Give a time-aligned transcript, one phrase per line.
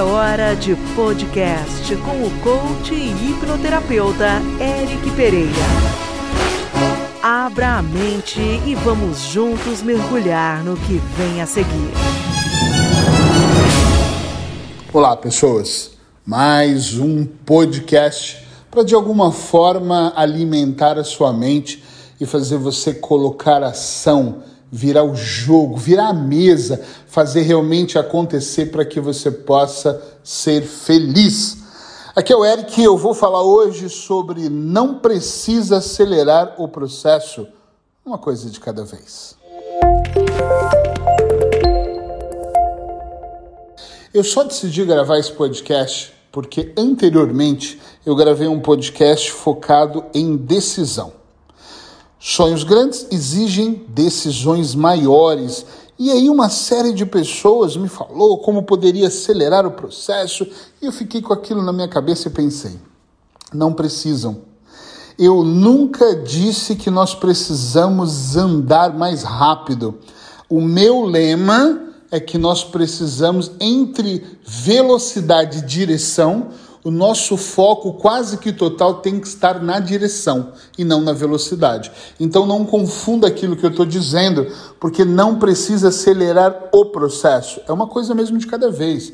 [0.00, 5.50] É hora de podcast com o coach e hipnoterapeuta Eric Pereira.
[7.22, 11.92] Abra a mente e vamos juntos mergulhar no que vem a seguir.
[14.90, 15.90] Olá, pessoas.
[16.24, 21.84] Mais um podcast para de alguma forma alimentar a sua mente
[22.18, 28.84] e fazer você colocar ação virar o jogo, virar a mesa, fazer realmente acontecer para
[28.84, 31.58] que você possa ser feliz.
[32.14, 37.46] Aqui é o Eric e eu vou falar hoje sobre não precisa acelerar o processo,
[38.04, 39.36] uma coisa de cada vez.
[44.12, 51.19] Eu só decidi gravar esse podcast porque anteriormente eu gravei um podcast focado em decisão.
[52.22, 55.64] Sonhos grandes exigem decisões maiores.
[55.98, 60.46] E aí uma série de pessoas me falou como poderia acelerar o processo,
[60.82, 62.78] e eu fiquei com aquilo na minha cabeça e pensei:
[63.54, 64.42] não precisam.
[65.18, 69.98] Eu nunca disse que nós precisamos andar mais rápido.
[70.48, 76.48] O meu lema é que nós precisamos entre velocidade e direção
[76.82, 81.92] o nosso foco quase que total tem que estar na direção e não na velocidade.
[82.18, 84.46] Então não confunda aquilo que eu estou dizendo,
[84.78, 87.60] porque não precisa acelerar o processo.
[87.68, 89.12] É uma coisa mesmo de cada vez.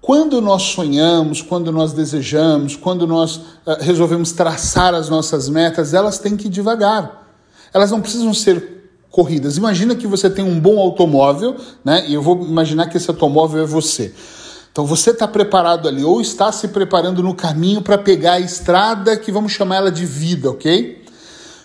[0.00, 6.18] Quando nós sonhamos, quando nós desejamos, quando nós uh, resolvemos traçar as nossas metas, elas
[6.18, 7.22] têm que ir devagar.
[7.72, 9.56] Elas não precisam ser corridas.
[9.56, 12.04] Imagina que você tem um bom automóvel, né?
[12.08, 14.12] E eu vou imaginar que esse automóvel é você.
[14.72, 19.18] Então você está preparado ali, ou está se preparando no caminho para pegar a estrada
[19.18, 21.04] que vamos chamar ela de vida, ok?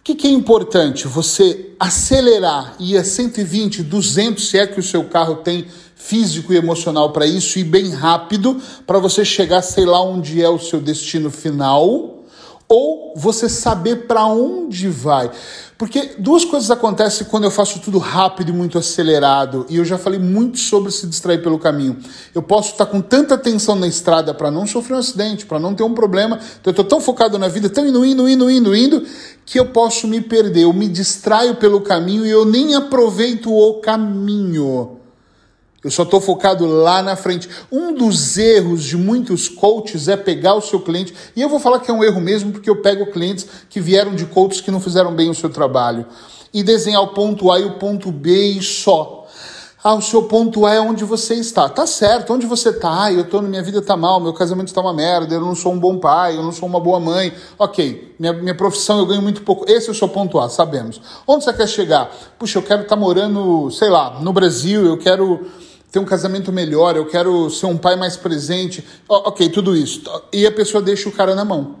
[0.00, 1.06] O que, que é importante?
[1.06, 6.56] Você acelerar e a 120, 200, se é que o seu carro tem físico e
[6.56, 10.80] emocional para isso, e bem rápido, para você chegar, sei lá, onde é o seu
[10.80, 12.17] destino final
[12.68, 15.30] ou você saber para onde vai.
[15.78, 19.96] Porque duas coisas acontecem quando eu faço tudo rápido e muito acelerado, e eu já
[19.96, 21.96] falei muito sobre se distrair pelo caminho.
[22.34, 25.74] Eu posso estar com tanta atenção na estrada para não sofrer um acidente, para não
[25.74, 28.76] ter um problema, então eu estou tão focado na vida, tão indo, indo, indo, indo,
[28.76, 29.06] indo,
[29.46, 30.64] que eu posso me perder.
[30.64, 34.98] Eu me distraio pelo caminho e eu nem aproveito o caminho.
[35.88, 37.48] Eu só estou focado lá na frente.
[37.72, 41.80] Um dos erros de muitos coaches é pegar o seu cliente, e eu vou falar
[41.80, 44.80] que é um erro mesmo, porque eu pego clientes que vieram de coaches que não
[44.80, 46.04] fizeram bem o seu trabalho,
[46.52, 49.26] e desenhar o ponto A e o ponto B e só.
[49.82, 51.70] Ah, o seu ponto A é onde você está.
[51.70, 53.04] Tá certo, onde você está?
[53.04, 55.72] Ah, eu tô, minha vida tá mal, meu casamento está uma merda, eu não sou
[55.72, 57.32] um bom pai, eu não sou uma boa mãe.
[57.58, 59.64] Ok, minha, minha profissão eu ganho muito pouco.
[59.66, 61.00] Esse é o seu ponto A, sabemos.
[61.26, 62.14] Onde você quer chegar?
[62.38, 65.46] Puxa, eu quero estar tá morando, sei lá, no Brasil, eu quero
[65.90, 68.84] ter um casamento melhor, eu quero ser um pai mais presente.
[69.08, 70.02] Oh, ok, tudo isso.
[70.32, 71.76] E a pessoa deixa o cara na mão.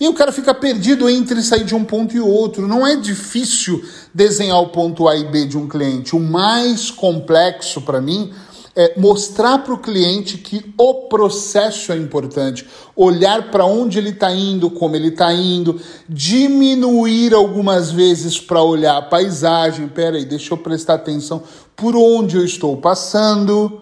[0.00, 2.66] E o cara fica perdido entre sair de um ponto e outro.
[2.66, 6.16] Não é difícil desenhar o ponto A e B de um cliente.
[6.16, 8.32] O mais complexo para mim
[8.74, 12.66] é mostrar para o cliente que o processo é importante,
[12.96, 15.78] olhar para onde ele está indo, como ele está indo,
[16.08, 19.88] diminuir algumas vezes para olhar a paisagem.
[19.88, 21.42] Peraí, deixa eu prestar atenção
[21.76, 23.80] por onde eu estou passando.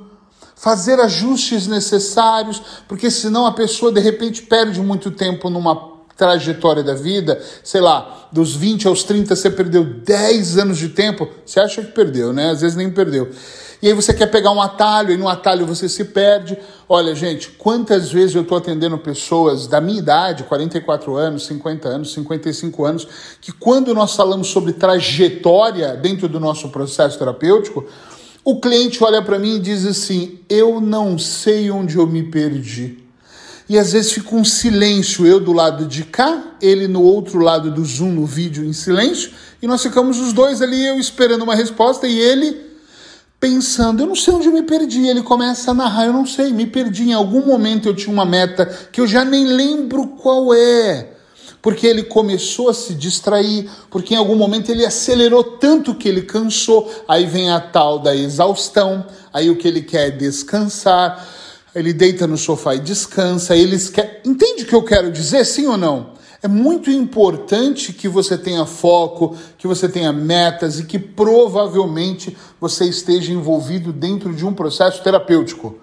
[0.57, 5.91] Fazer ajustes necessários, porque senão a pessoa de repente perde muito tempo numa
[6.21, 11.27] trajetória da vida, sei lá, dos 20 aos 30 você perdeu 10 anos de tempo,
[11.47, 12.51] você acha que perdeu, né?
[12.51, 13.31] Às vezes nem perdeu.
[13.83, 16.59] E aí você quer pegar um atalho e no atalho você se perde.
[16.87, 22.13] Olha, gente, quantas vezes eu estou atendendo pessoas da minha idade, 44 anos, 50 anos,
[22.13, 23.09] 55 anos,
[23.41, 27.87] que quando nós falamos sobre trajetória dentro do nosso processo terapêutico,
[28.45, 32.99] o cliente olha para mim e diz assim: Eu não sei onde eu me perdi.
[33.67, 37.71] E às vezes fica um silêncio, eu do lado de cá, ele no outro lado
[37.71, 39.31] do Zoom no vídeo em silêncio,
[39.63, 42.70] e nós ficamos os dois ali, eu esperando uma resposta e ele
[43.41, 45.07] pensando, eu não sei onde eu me perdi.
[45.09, 47.09] Ele começa a narrar, eu não sei, me perdi.
[47.09, 51.15] Em algum momento eu tinha uma meta que eu já nem lembro qual é.
[51.63, 56.23] Porque ele começou a se distrair, porque em algum momento ele acelerou tanto que ele
[56.23, 56.91] cansou.
[57.09, 61.27] Aí vem a tal da exaustão, aí o que ele quer é descansar.
[61.75, 63.57] Ele deita no sofá e descansa.
[63.57, 64.23] Eles quer...
[64.25, 66.20] Entende o que eu quero dizer, sim ou não?
[66.43, 72.87] É muito importante que você tenha foco, que você tenha metas e que provavelmente você
[72.87, 75.77] esteja envolvido dentro de um processo terapêutico.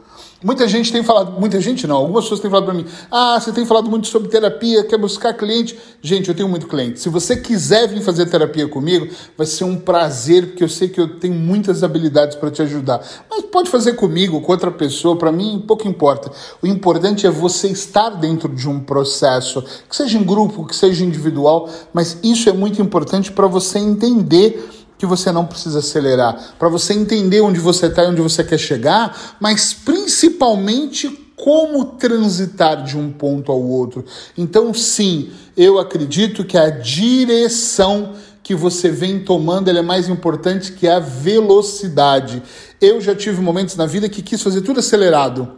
[0.44, 3.52] Muita gente tem falado, muita gente não, algumas pessoas têm falado para mim: ah, você
[3.52, 5.78] tem falado muito sobre terapia, quer buscar cliente.
[6.00, 7.00] Gente, eu tenho muito cliente.
[7.00, 11.02] Se você quiser vir fazer terapia comigo, vai ser um prazer, porque eu sei que
[11.02, 13.02] eu tenho muitas habilidades para te ajudar.
[13.28, 16.32] Mas pode fazer comigo, com outra pessoa, para mim pouco importa.
[16.62, 21.04] O importante é você estar dentro de um processo, que seja em grupo, que seja
[21.04, 26.70] individual, mas isso é muito importante para você entender que você não precisa acelerar, para
[26.70, 32.98] você entender onde você está e onde você quer chegar, mas principalmente como transitar de
[32.98, 34.04] um ponto ao outro.
[34.36, 40.88] Então, sim, eu acredito que a direção que você vem tomando é mais importante que
[40.88, 42.42] a velocidade.
[42.80, 45.57] Eu já tive momentos na vida que quis fazer tudo acelerado.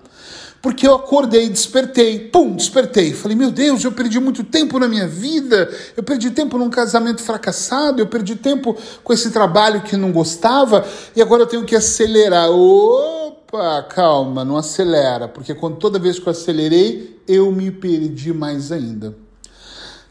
[0.61, 3.13] Porque eu acordei, despertei, pum, despertei.
[3.13, 7.21] Falei, meu Deus, eu perdi muito tempo na minha vida, eu perdi tempo num casamento
[7.21, 10.85] fracassado, eu perdi tempo com esse trabalho que não gostava
[11.15, 12.49] e agora eu tenho que acelerar.
[12.49, 18.71] Opa, calma, não acelera, porque quando toda vez que eu acelerei, eu me perdi mais
[18.71, 19.15] ainda.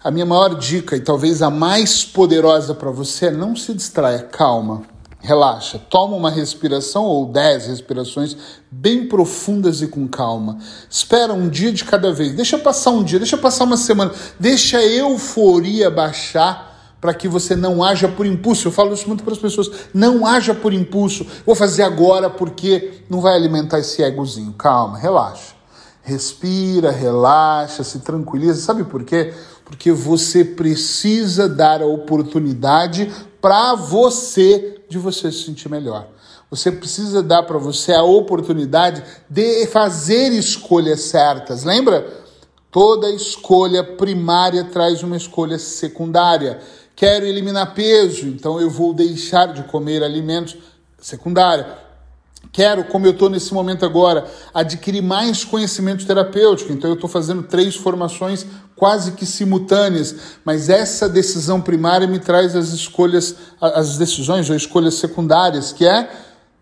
[0.03, 4.21] A minha maior dica e talvez a mais poderosa para você é não se distraia,
[4.21, 8.37] calma Relaxa, toma uma respiração ou dez respirações
[8.71, 10.59] bem profundas e com calma.
[10.89, 12.35] Espera um dia de cada vez.
[12.35, 14.13] Deixa passar um dia, deixa passar uma semana.
[14.39, 18.69] Deixa a euforia baixar para que você não haja por impulso.
[18.69, 19.71] Eu falo isso muito para as pessoas.
[19.93, 21.27] Não haja por impulso.
[21.45, 24.53] Vou fazer agora porque não vai alimentar esse egozinho.
[24.53, 25.59] Calma, relaxa.
[26.03, 28.61] Respira, relaxa, se tranquiliza.
[28.61, 29.35] Sabe por quê?
[29.69, 36.09] Porque você precisa dar a oportunidade para você de você se sentir melhor.
[36.51, 41.63] Você precisa dar para você a oportunidade de fazer escolhas certas.
[41.65, 42.27] Lembra?
[42.71, 46.61] Toda escolha primária traz uma escolha secundária.
[46.97, 50.57] Quero eliminar peso, então eu vou deixar de comer alimentos
[50.99, 51.88] secundária.
[52.59, 56.73] Quero, como eu estou nesse momento agora, adquirir mais conhecimento terapêutico.
[56.73, 58.45] Então, eu estou fazendo três formações
[58.75, 64.95] quase que simultâneas, mas essa decisão primária me traz as escolhas, as decisões ou escolhas
[64.95, 66.11] secundárias, que é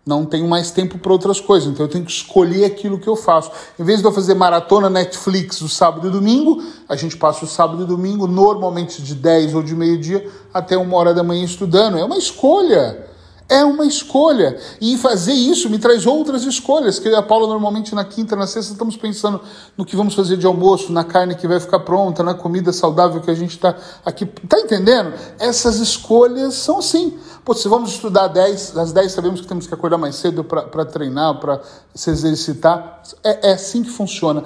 [0.05, 3.15] não tenho mais tempo para outras coisas, então eu tenho que escolher aquilo que eu
[3.15, 3.49] faço.
[3.79, 7.47] Em vez de eu fazer maratona Netflix o sábado e domingo, a gente passa o
[7.47, 11.97] sábado e domingo, normalmente de 10 ou de meio-dia até uma hora da manhã estudando.
[11.97, 13.16] É uma escolha.
[13.49, 14.59] É uma escolha.
[14.81, 16.99] E fazer isso me traz outras escolhas.
[16.99, 19.39] Que eu e a Paula, normalmente na quinta, na sexta, estamos pensando
[19.77, 23.21] no que vamos fazer de almoço, na carne que vai ficar pronta, na comida saudável
[23.21, 24.25] que a gente está aqui.
[24.25, 25.13] Tá entendendo?
[25.39, 27.17] Essas escolhas são assim.
[27.45, 30.83] Pô, se vamos estudar 10, às 10 sabemos que temos que acordar mais cedo para
[30.83, 31.61] treinar, para
[31.95, 33.01] se exercitar.
[33.23, 34.43] É, é assim que funciona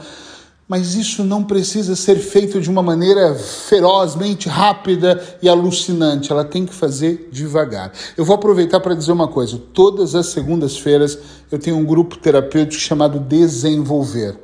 [0.71, 6.31] mas isso não precisa ser feito de uma maneira ferozmente rápida e alucinante.
[6.31, 7.91] Ela tem que fazer devagar.
[8.15, 11.19] Eu vou aproveitar para dizer uma coisa: todas as segundas-feiras
[11.51, 14.39] eu tenho um grupo terapêutico chamado Desenvolver.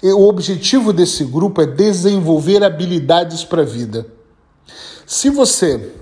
[0.00, 4.06] E o objetivo desse grupo é desenvolver habilidades para a vida.
[5.04, 5.94] Se você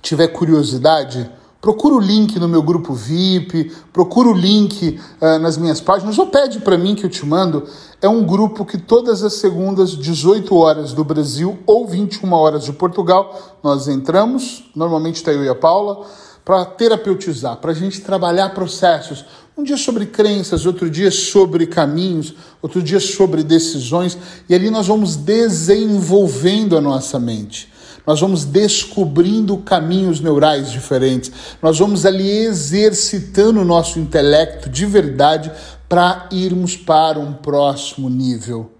[0.00, 1.28] tiver curiosidade,
[1.62, 6.26] Procura o link no meu grupo VIP, procura o link uh, nas minhas páginas, ou
[6.26, 7.68] pede para mim que eu te mando.
[8.00, 12.72] É um grupo que todas as segundas, 18 horas do Brasil ou 21 horas de
[12.72, 16.04] Portugal, nós entramos, normalmente está eu e a Paula,
[16.44, 19.24] para terapeutizar, para a gente trabalhar processos.
[19.56, 24.18] Um dia sobre crenças, outro dia sobre caminhos, outro dia sobre decisões,
[24.48, 27.71] e ali nós vamos desenvolvendo a nossa mente
[28.06, 31.30] nós vamos descobrindo caminhos neurais diferentes,
[31.62, 35.50] nós vamos ali exercitando o nosso intelecto de verdade
[35.88, 38.70] para irmos para um próximo nível.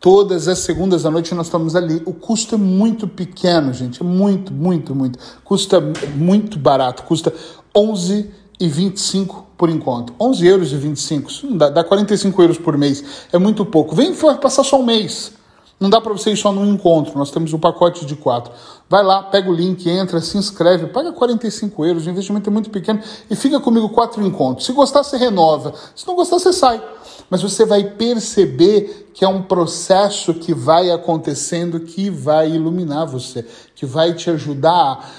[0.00, 2.02] Todas as segundas da noite nós estamos ali.
[2.06, 4.00] O custo é muito pequeno, gente.
[4.00, 5.18] É muito, muito, muito.
[5.44, 5.78] Custa
[6.16, 7.02] muito barato.
[7.02, 7.32] Custa
[7.76, 10.14] 11 e 25 por enquanto.
[10.18, 11.30] 11 euros e 25.
[11.54, 13.04] Dá, dá 45 euros por mês.
[13.30, 13.94] É muito pouco.
[13.94, 15.32] Vem passar só um mês.
[15.80, 18.52] Não dá para você ir só num encontro, nós temos um pacote de quatro.
[18.86, 22.68] Vai lá, pega o link, entra, se inscreve, paga 45 euros, o investimento é muito
[22.68, 24.66] pequeno e fica comigo quatro encontros.
[24.66, 25.72] Se gostar, você renova.
[25.96, 26.82] Se não gostar, você sai.
[27.30, 33.46] Mas você vai perceber que é um processo que vai acontecendo que vai iluminar você,
[33.74, 35.10] que vai te ajudar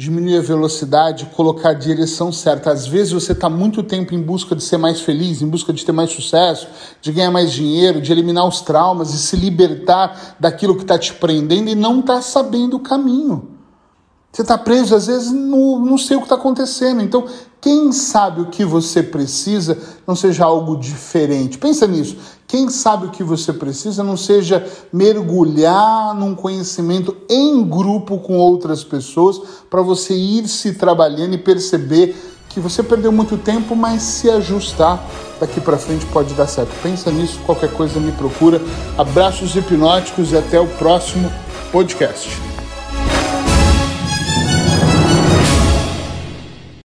[0.00, 2.72] diminuir a velocidade, colocar a direção certa.
[2.72, 5.84] Às vezes você está muito tempo em busca de ser mais feliz, em busca de
[5.84, 6.68] ter mais sucesso,
[7.02, 11.12] de ganhar mais dinheiro, de eliminar os traumas e se libertar daquilo que está te
[11.12, 13.50] prendendo e não está sabendo o caminho.
[14.32, 17.02] Você está preso, às vezes, no, não sei o que está acontecendo.
[17.02, 17.26] Então,
[17.60, 19.76] quem sabe o que você precisa
[20.06, 21.58] não seja algo diferente.
[21.58, 22.16] Pensa nisso.
[22.46, 28.82] Quem sabe o que você precisa não seja mergulhar num conhecimento em grupo com outras
[28.82, 32.16] pessoas para você ir se trabalhando e perceber
[32.48, 35.00] que você perdeu muito tempo, mas se ajustar
[35.38, 36.70] daqui para frente pode dar certo.
[36.82, 38.60] Pensa nisso, qualquer coisa me procura.
[38.98, 41.30] Abraços hipnóticos e até o próximo
[41.70, 42.49] podcast.